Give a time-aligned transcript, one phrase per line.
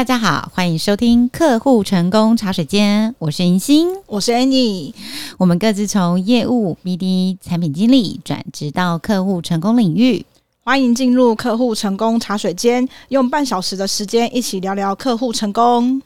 [0.00, 4.94] 大家好，欢迎收听客户成功茶水间，我是银星，我是 Annie，
[5.36, 10.24] 我们各自从业务、BD、产品经理转职到客户成功领域，
[10.64, 16.00] 欢迎进入客户成功茶水间，用半小时的时间一起聊聊客户成功。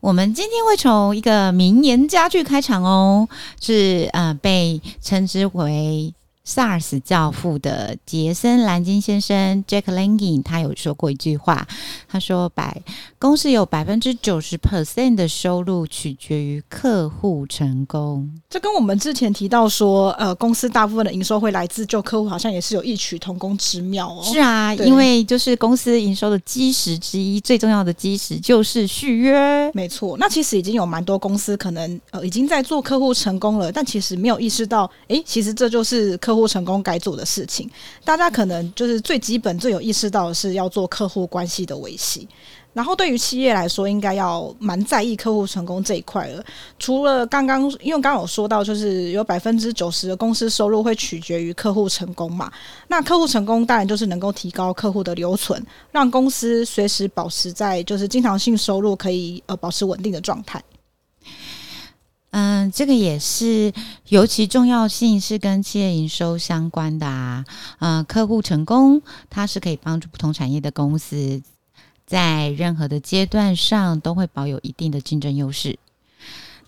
[0.00, 3.28] 我们今天会从一个名言佳句开场哦，
[3.60, 6.12] 是呃被称之为。
[6.48, 11.68] SaaS 教父的杰森·兰金先生 Jack Langin，他有说过一句话，
[12.08, 12.80] 他说：“百
[13.18, 24.22] 公司有百分之九十 percent 的收入取决于客户成功。”这跟我们之前提到说，呃，公司大部分的营收会来自旧客户，好像也是有异曲同工之妙哦。
[24.24, 29.70] 是啊，因为就是公司营收的基石之一，最重要的基石就是续约。
[29.74, 36.48] 没错，那其实已经有蛮多公司可能呃已经在做客户成功了，但其实没有意识到，诶，其实这就是客户。
[36.48, 37.68] 成功该做的事情，
[38.06, 42.26] 大家可能就是最基本、最有意识到的是要做客户关系的维系。
[42.72, 46.42] 然后，对于企业来说，应该要蛮在意客户成功这一块了。
[46.78, 52.50] 除了刚刚，因为刚刚有说到，就是有百分之九十的公司收入会取决于客户成功嘛。
[52.86, 60.62] 那客户成功当然就是能够提高客户的留存，让公司随时保持在就是经常性收入可以呃保持稳定的状态。
[62.30, 63.72] 嗯，这个也是
[64.08, 67.44] 尤其重要性是跟企业营收相关的啊。
[67.78, 71.42] 嗯，客户成功，它是可以帮助不同产业的公司
[72.06, 75.78] 在任何的阶段上都会保有一定的竞争优势。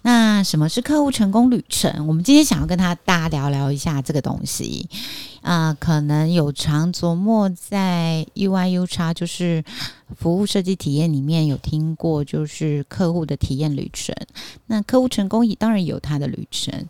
[0.02, 2.06] 那什么是客户成功旅程？
[2.06, 4.88] 我们今天想要跟他大家聊聊一下这个东西。
[5.42, 9.62] 啊、呃，可能有常琢磨在 UI UX 就是
[10.16, 14.14] 服务设计体验里面有听过，就是客户的体验旅程。
[14.66, 16.88] 那客户成功当然有他的旅程，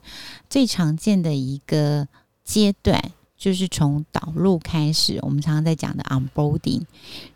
[0.49, 2.07] 最常见的一个
[2.45, 3.01] 阶段
[3.37, 6.83] 就是从导入开始，我们常常在讲的 onboarding，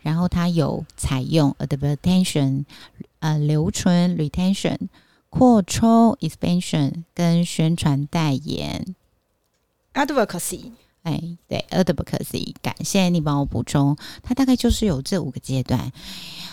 [0.03, 2.67] 然后它有采用 a d v e r t a t i o n
[3.19, 4.79] 呃，留存 retention。
[5.37, 8.95] 扩充 expansion 跟宣传代言
[9.93, 10.71] advocacy，
[11.03, 15.91] 哎，对 advocacy，感谢你帮我补充，它大概就是有这五个阶段。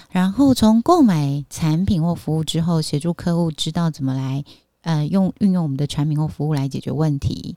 [0.10, 4.44] 然后从购买产品或服务之后，协助客户知道怎么来
[4.82, 7.56] 呃用运用我们的产品或服务来解决问题。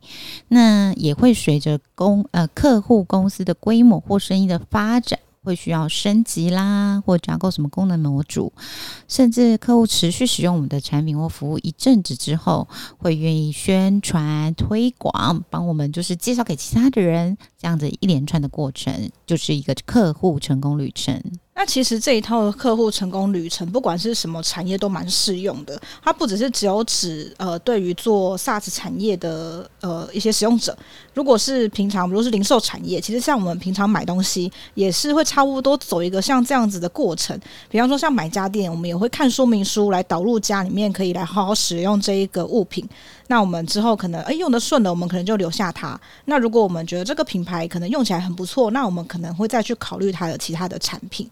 [0.49, 5.19] 那也会随着公呃客户公司的规模或生意的发展。
[5.45, 8.53] 会需要升级啦，或加购什么功能模组，
[9.07, 12.67] 甚至客户持续使用我们的产品或服务一阵子之后，
[12.99, 21.23] 会愿意宣传推广，帮我们就是介绍给其他的人，这样子一连串的过程，就是一个客户成功旅程。
[21.57, 25.81] 那其实这一套客户成功旅程，不管是什么产业都蛮适用的。
[26.03, 30.77] 它不只是只有指呃，对于做 SaaS 产业的呃一些使用者，
[31.15, 37.39] 如果是平常，比如是零售产业，其实像我们平常买东西，也是会差不多走一个像这样子的过程。
[37.71, 42.87] 比方说像买家电，我们也会看说明书来导入家里面，可以来好好使用这一个物品。
[43.29, 45.99] 那我们之后可能诶用得顺了，我们可能就留下它。
[46.25, 51.31] 那如果我们觉得这个品牌可能用起来很不错，那我们可能会再去考虑它的其他的产品。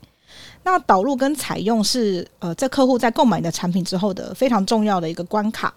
[0.65, 5.73] 那导入跟采用是呃，在客户在购买你的产品之后的非常重要的一个关卡。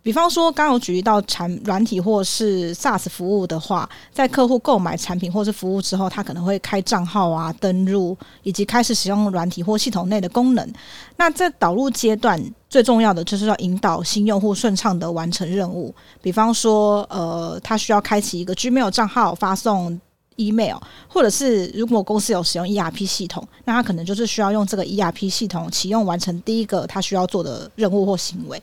[0.00, 10.72] 比方说，刚刚有举例到产软体或是 SaaS 服务的话，在客户购买产品或是服务之后，他可能会开账号啊、登入以及开始使用软体或系统内的功能。
[11.16, 15.94] 那在导入阶段，最重要的就是要引导新用户顺畅的完成任务。
[16.22, 20.00] 比方说，呃，他需要开启一个 Gmail 账号，发送。
[20.38, 20.76] email，
[21.06, 28.60] 或者是如果公司有使用 ERP 系统，那他可能就是需要用这个 ERP 系统启用完成第一个他需要做的任务或行为。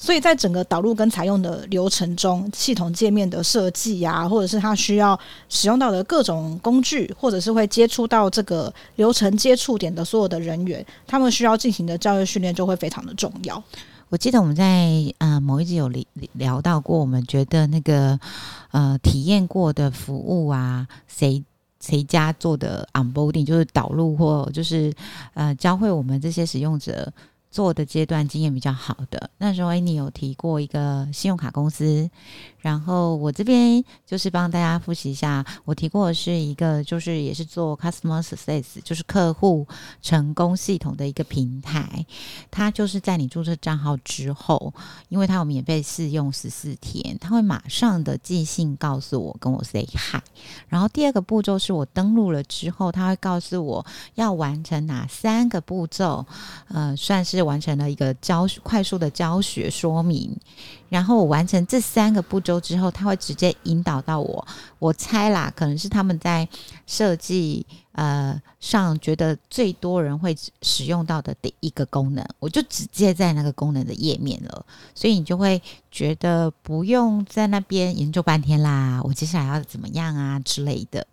[0.00, 5.18] 所以在整个导入跟采用的流程中，系统界面的设计啊，或者是他需要
[5.48, 13.60] 使用到的各种工具，或者是会接触到这个流程接触点的所有的人员，他们需要进行的教育训练就会非常的重要。
[14.10, 18.18] 我记得我们在呃某一集有聊聊到过，我们觉得那个
[18.70, 21.44] 呃体验过的服务啊，谁
[21.80, 24.92] 谁家做的 onboarding 就是导入或就是
[25.34, 27.12] 呃教会我们这些使用者。
[27.50, 32.08] 做的阶段经验比较好的，那时候诶，你有提过一个信用卡公司，
[32.60, 39.66] 然后我这边就是帮大家复习一下，我提过的是一个，就是也是做 customer success，就是客户
[40.02, 42.04] 成功系统的一个平台，
[42.50, 44.74] 它就是在你注册账号之后，
[45.08, 50.20] 因为它有免费试用十四天，它会马上的寄信告诉我，跟我 say hi，
[50.68, 53.86] 然后第二个步骤是我登录了之后，它会告诉我
[54.16, 56.26] 要完成哪三个步骤，
[56.68, 57.37] 呃，算是。
[57.38, 60.36] 是完成了一个教快速的教学说明，
[60.88, 64.46] 然后我完成这三个步骤之后，他会直接引导到我。
[64.80, 66.48] 我猜啦，可能是他们在
[66.86, 75.62] 设计呃上觉得最多人会使用到的第一个功能，我就直接在那个功能的页面了，所以你就会
[75.92, 79.00] 觉得不用在那边研究半天啦。
[79.04, 81.06] 我接下来要怎么样啊之类的。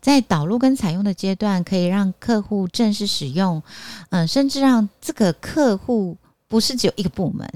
[0.00, 3.62] 在导入跟采用的阶段，可以让客户正式使用，
[4.08, 6.16] 嗯、甚至让这个客户
[6.48, 7.46] 不是只有一个部门，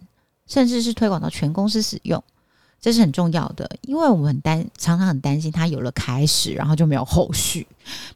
[0.46, 2.22] 甚至是推广到全公司使用，
[2.80, 3.68] 这是很重要的。
[3.82, 7.66] 因为我们很担，常常很担心他有了开始，然后就没有后续，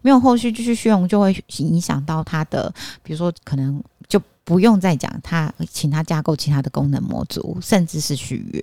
[0.02, 2.72] 没有后续继续使用，就会影响到他的，
[3.02, 8.62] 比如说可能就不用再讲他，请他架构其他的功能模组，甚至是续约。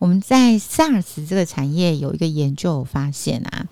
[0.00, 3.68] 我们在 SaaS 这个产业有一个研究发现啊，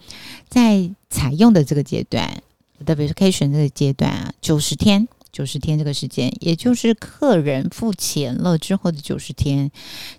[0.47, 2.43] 在采用的这个阶段
[2.85, 9.71] ，verification 这个阶段啊，九十天，九十天这个时间，也就是客人付钱了之后的九十天，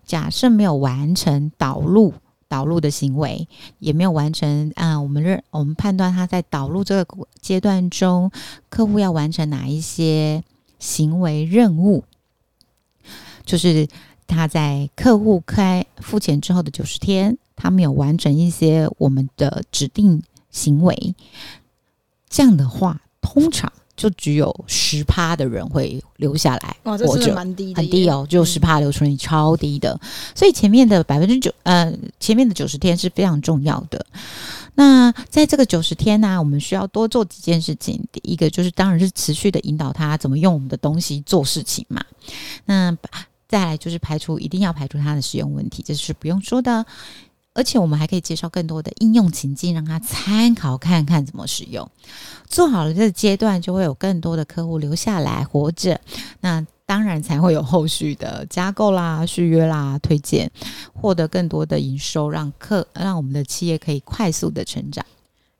[0.04, 2.16] 假设没有完成导入
[2.48, 3.48] 导入的行为，
[3.78, 8.32] 也没有完成啊，我们认我们判断他在导入这个阶段中，
[8.70, 10.44] 客户要完成哪一些
[10.80, 12.04] 行为任务，
[13.46, 13.88] 就是。
[14.30, 20.22] 他在客户开付钱之后的九十天，他没有完成一些我们的指定
[20.52, 21.16] 行为，
[22.30, 26.78] 这样的话，通常就只有十趴的人会留下来。
[26.84, 30.00] 哇，这是蛮低的，很低哦，就十趴留存率超低的。
[30.36, 34.06] 所以前面的百分之九，呃，前面的九十天是非常重要的。
[34.76, 38.02] 那在这个九十天呢、啊，我们需要多做几件事情。
[38.14, 42.02] 第一个就是，当然是持续的引导他怎么用我们的东西做事情嘛。
[42.64, 42.96] 那
[43.50, 46.86] 再来就是排除，一定要排除它的使用问题，这是不用说的。
[47.56, 51.90] 而且我们还可以介绍更多的应用情境，让他参考看看怎么使用。
[52.48, 56.00] 做好了这个阶段，就会有更多的客户留下来活着。
[56.40, 60.50] 那当然才会有后续的加购啦、续约啦、推荐，
[60.94, 65.04] 获得更多的营收，让客让我们的企业可以快速的成长。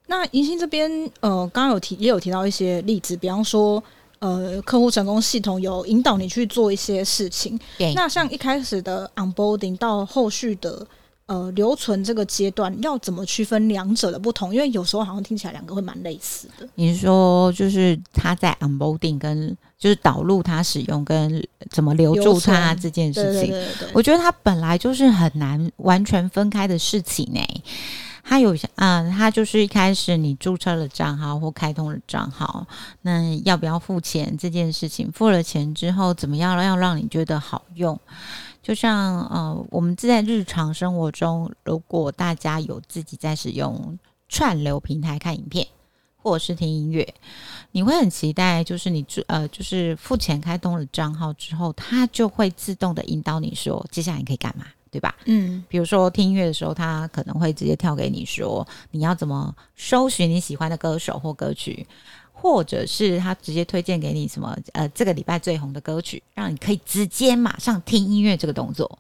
[0.06, 0.90] 那银星这边，
[1.22, 3.84] 呃，刚刚有提，也有提到一些例子，比方说。
[4.20, 7.58] 呃，客户成功系统有引导你去做一些事情。
[7.96, 10.86] 那像一开始的 onboarding 到后续的
[11.26, 14.54] 呃留存这个阶段，要怎么区分两者的不同？
[14.54, 16.68] 因为有时候好像听起来两个会蛮类似的。
[16.76, 27.40] 你说就是他在 onboarding 跟就是导入他使用跟怎么留住他这件事情，对对对对，我觉得他本来就是很难完全分开的事情呢。
[28.30, 32.68] 他有嗯，他就是一开始你注册了账号或开通了账号，
[33.02, 35.12] 那要不要付钱这件事情？
[35.12, 38.00] 付了钱之后，怎么样要让你觉得好用？
[38.62, 43.98] 就像呃，我们在日常生活中，如果大家有自己在使用
[44.28, 45.66] 串流平台看影片，
[46.22, 47.12] 或者是听音乐，
[47.72, 54.66] 你会很期待，就是你呃，就是付钱开通了账号之后，它就会自动的引导你说，接下来你可以干嘛？
[54.92, 55.16] 对吧？
[55.26, 61.86] 嗯，比如说听音乐的时候，他可能会直接跳给你说你要怎么搜寻你喜欢的歌手或歌曲，
[62.34, 69.00] 或者是他直接推荐给你什么呃这个礼拜最红的歌曲，让你可以直接马上听音乐这个动作。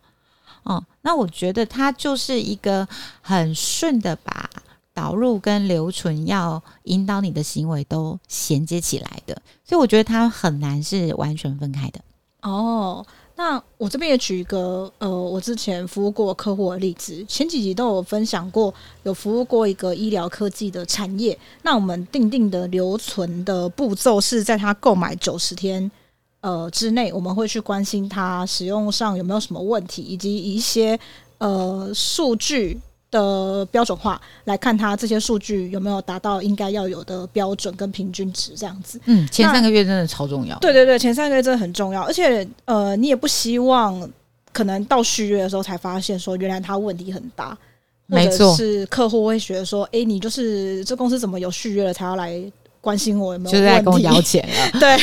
[0.63, 2.87] 哦、嗯，那我觉得它就是一个
[3.21, 4.49] 很顺的把
[4.93, 12.01] 导入跟留存要引导你的行为都衔接起来的，所以我觉得它很难是完全分开的。
[12.41, 13.05] 哦。
[13.39, 18.73] 那我这边也举一个呃，我之前服务过客户的例子，前几集都有分享过，
[19.03, 21.39] 有服务过一个医疗科技的产业。
[21.61, 25.89] 那我们定定的留存的步骤是在他购买九十天
[26.41, 30.99] 呃之内，我们会去关心他使用上有没有什么问题，以及一些
[31.37, 32.77] 呃数据。
[33.11, 38.99] 的标准化来看，它这些数据有没有达到应该要有的标准跟平均值这样子。
[39.05, 40.57] 嗯，前三个月真的超重要。
[40.59, 44.09] 对对对，前三个月真的很重要，而且呃，你也不希望
[44.51, 47.57] 可能到续约的时候才发现说原来它问题很大，
[48.05, 52.39] 没错，是客户会觉得说，哎，你就是这公司怎么有续约了才要来
[52.81, 54.71] 关心我有就是在跟我要钱了。
[54.79, 54.97] 对。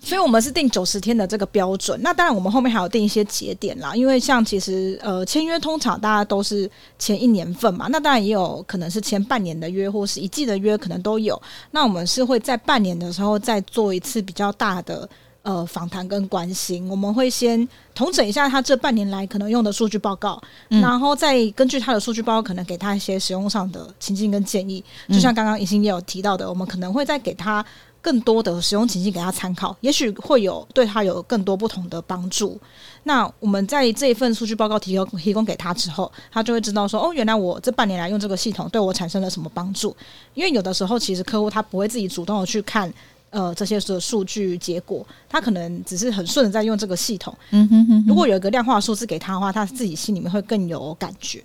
[0.00, 2.00] 所以，我们是定九十天的这个标准。
[2.02, 3.94] 那当然，我们后面还有定一些节点啦。
[3.96, 7.88] 因为像其实呃，签约通常大家都是签一年份嘛。
[7.90, 11.40] 那当然也有可能是签半年的约，或是一季的约，可能都有。
[11.72, 15.06] 那我们是会在半年的时候再做一次比较大的
[15.42, 16.88] 呃访谈跟关心。
[16.88, 20.40] 我们会先统整一下他这半年来可能用的数据报告，
[20.70, 24.82] 嗯、然后再根据他的数据报告，可能给他一些使用上的情境跟建议。
[25.08, 27.66] 就像刚刚银星也有提到的，我们可能会再给他。
[28.00, 32.58] 更多的使用情境给他参考，也许会有对他有更多不同的帮助。
[33.04, 39.96] 那我们在这一份数据报告提供提供给他之后，他就会知道说，哦，原来我这半年来用这个系统对我产生了什么帮助。
[40.34, 42.92] 因为有的时候，其实客户他不会自己主动的去看
[43.30, 47.34] 呃这些的数据结果，他可能只是很顺的在用这个系统。
[47.50, 48.04] 嗯哼哼哼。
[48.06, 51.42] 如果有一个量化数字给他的话，他自己心里面会更有感觉。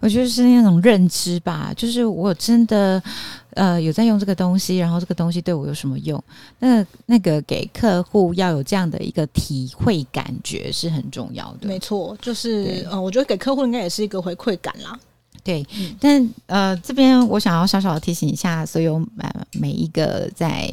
[0.00, 3.02] 我觉得是那种认知吧，就是我真的
[3.50, 6.22] 呃有在用这个东西，然后这个东西对我有什么用？
[6.58, 11.66] 那那个给客户要有这样的一个体会感觉是很重要的。
[11.66, 14.98] 没错，就是呃，我觉得给客户应该也是一个回馈感啦。
[15.42, 20.70] 对，嗯、但呃这边我想要小小的提醒一下所有每每一个在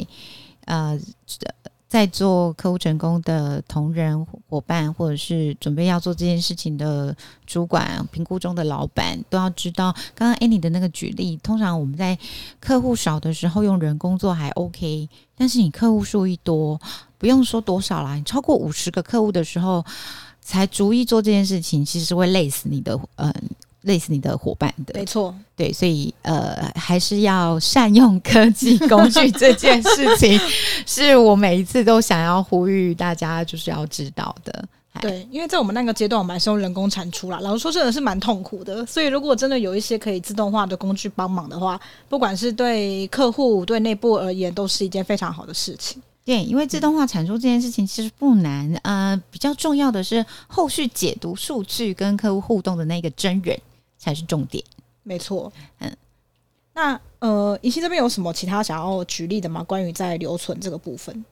[0.65, 0.99] 呃。
[1.91, 7.13] 在做客户成功的同仁伙伴，或者是准备要做这件事情的
[7.45, 12.17] 主管、评估中的老板，都要知道，刚刚 Annie 的那个举例，通常我们在
[12.61, 16.79] 客户少的时候用人工作还 OK，但是你客户数一多，
[17.17, 19.83] 不用说多少啦，你超过五十个客户的时候，
[20.39, 23.33] 才逐一做这件事情，其实会累死你的，嗯、
[23.81, 30.39] 类似你的伙伴的，没错，对，所以呃，还是要善用科技工具这件事情，
[30.85, 34.63] 是我每一次都想要呼吁大家就是要知道的。
[34.99, 37.39] 对，因为在我们那个阶段，我们还是用人工产出啦。
[37.39, 38.85] 老实说，真的是蛮痛苦的。
[38.85, 46.01] 所以，如果真的有一些可以自动化的工具帮忙的话，不管是对客户、对内部而言，都是一件非常好的事情。
[46.25, 53.57] 对，因为自动化产出这件事情其实不难，呃，比较重要的是后续解读数据跟客户互动的那个真人。
[54.01, 54.63] 才是重点，
[55.03, 55.53] 没错。
[55.77, 55.95] 嗯，
[56.73, 59.61] 那呃，怡欣这边有什么其他想要举例的吗？
[59.61, 61.23] 关于在留存这个部分？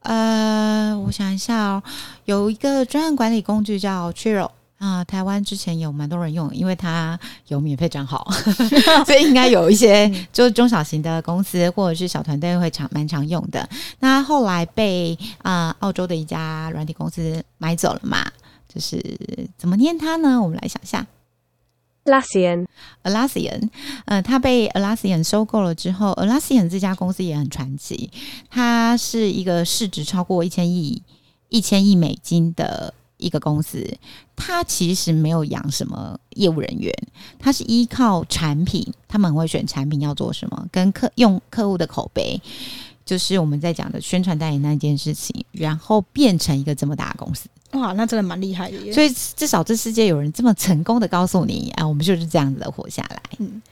[0.00, 1.82] 呃，我想一下哦，
[2.24, 8.26] 有一个专案管理工具叫 Trello 啊，台湾之前有蛮多人用，因为它有免费账号，
[9.04, 13.68] 所以应该有一些 就是中小型的公司或者是小团队会常蛮常用的。
[13.98, 18.24] 那后来被啊、呃、澳洲的一家软体公司买走了嘛？
[18.72, 18.98] 就是
[19.58, 20.40] 怎么念它呢？
[20.40, 21.06] 我们来想一下。
[22.04, 23.68] Alasian，Alasian，
[24.06, 28.10] 呃，他被 Alasian 收购了之后，Alasian 这家公司也很传奇。
[28.48, 31.02] 它是一个市值超过一千亿、
[31.50, 33.86] 一千亿美金的一个公司。
[34.34, 36.92] 它其实没有养什么业务人员，
[37.38, 42.40] 它是依靠产品，他们很会选产品要做什么，跟客用客户的口碑，
[43.04, 47.50] 就是我们在讲的宣传代言那件事情，然后变成一个这么大的公司。
[47.72, 48.92] 哇，那真的蛮厉害的耶！
[48.92, 53.22] 所以至少这世界有人这么成功的告诉你啊，我们就是这样子的活下来。
[53.38, 53.62] 嗯，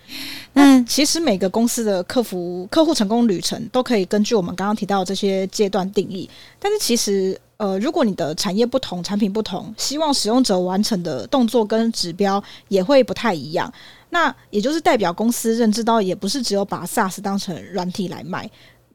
[0.53, 6.31] 那其实每个公司的客服客户成功旅程都可以根据我们刚刚提到的这些阶段定义。
[6.61, 13.73] 但是其实，呃，如果你的产业不同，产品不同，希望使用者完成的动作跟指标也会不太一样。
[14.11, 18.49] 那也就是代表公司认知到，也不是只有把 SaaS 当成软体来卖。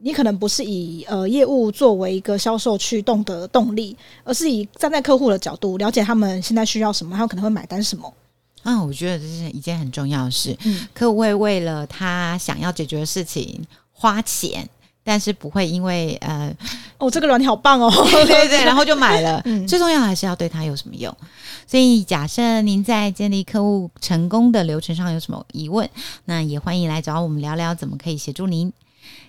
[0.04, 8.12] 你可能不是以呃业务作为一个销售驱动的动力，而是以站在客户的角度了解他们现在需要什么，他们可能会买单什么。
[8.62, 10.54] 啊，我觉得这是一件很重要的事。
[10.64, 14.68] 嗯，客户会为了他想要解决的事情花钱，
[15.02, 16.54] 但是不会因为呃
[16.98, 19.40] 哦这个软体好棒哦，对 对对， 然后就买了。
[19.46, 21.14] 嗯，最重要还是要对他有什么用。
[21.66, 25.88] 所以假设您在建立客户成功的流程上有什么疑问，
[26.26, 28.70] 那也欢迎来找我们聊聊，怎么可以协助您。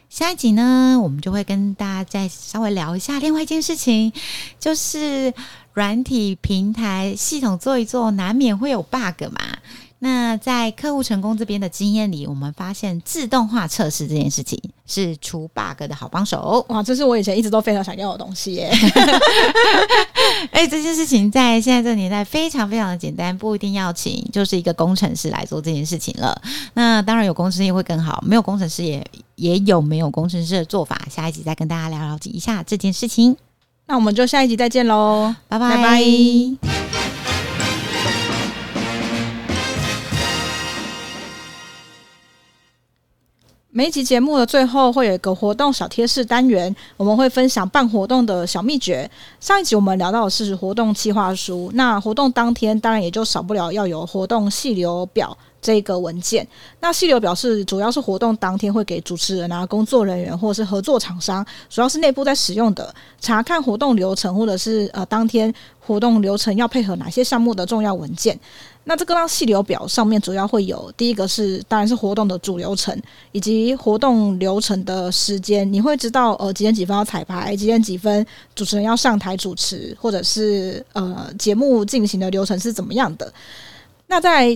[0.09, 4.13] 下一集呢，我们就会跟大家再稍微聊一下另外一件事情，
[4.59, 5.33] 就是
[5.73, 9.57] 软体平台系统做一做，难免会有 bug 嘛。
[10.05, 16.63] 那在客户成功这边的经验里，我们发现自动化测试这件事情是除 bug 的好帮手。
[16.69, 18.71] 哇，这是我以前一直都非常想要的东西耶！
[20.53, 26.39] 哎，这件事情在现在这个年代非常非常的简单，不一定要请就是一个工程师来做这件事情了。
[26.75, 29.03] 那当然有工程师也会更好，没有工程师也
[29.37, 31.01] 也有没有工程师的做法。
[31.09, 33.35] 下一集再跟大家聊聊一下这件事情。
[33.87, 36.84] 那我们就下一集再见喽，拜拜拜
[43.77, 49.11] 每一集节目的最后会有一个活动小贴士单元，我们会分享办活动的小秘诀。
[49.41, 56.47] 上一集我们聊到的是活动计划书，那活动当天当然也就少不了要有活动细流表这个文件。
[56.79, 68.39] 那细流表示主要是活动当天会给主持人啊、工作人员或者是合作厂商，主要是内部在使用的，查看活动流程或者是呃当天活动流程要配合哪些项目的重要文件。
[68.87, 72.95] 那这个让细流表上面主要会有第一个是，当然是活动的主流程，
[73.31, 75.73] 以及活动流程的时间。
[75.73, 83.33] 你会知道，呃，几点几分要彩排，几点几分主持人要上台主持，或者是呃节目进行的流程是怎么样的。
[84.05, 84.55] 那在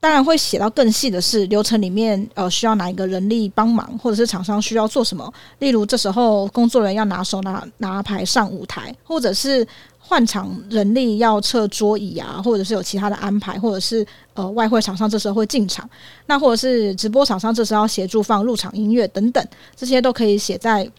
[0.00, 5.32] 当然会写到更细的是流程里面，呃，需要哪一个人力帮忙，或者是厂商需要做什么。
[5.58, 9.66] 例如这时候工作人员要拿手拿拿牌上舞台，或者是。
[10.02, 14.04] 换场人力要撤桌椅啊，或者是有其他的安排，或者是
[14.34, 15.88] 呃外汇厂商这时候会进场，
[16.26, 20.90] 那或者是直播厂商这时候要协助放入场音乐等等，这些都可以写在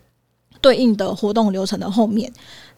[0.61, 2.31] 对应的活动流程的后面。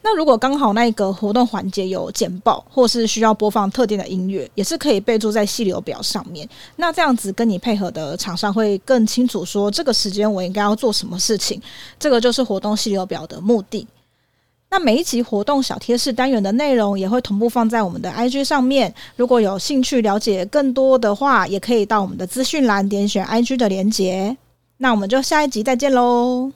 [0.06, 6.46] 那如果刚好那个活动环节有简报，或是需要播放特定的音乐，也是可以备注在细流表上面。
[6.76, 11.58] 那这样子跟你配合的厂商会更清楚说，这个时间我应该要做什么事情。
[11.98, 13.88] 这个就是活动细流表的目的。
[14.68, 18.94] 那每一集活动小贴士单元的内容也会同步放在我们的 IG 上面。
[19.16, 24.36] 如果有兴趣了解更多的话，也可以到我们的资讯栏点选 IG 的连结。
[24.76, 26.52] 那我们就下一集再见喽。